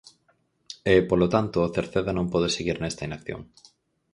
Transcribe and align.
E, 0.93 0.95
polo 1.09 1.27
tanto, 1.35 1.71
Cerceda 1.75 2.11
non 2.15 2.31
pode 2.33 2.49
seguir 2.55 2.77
nesta 2.79 3.05
inacción. 3.09 3.41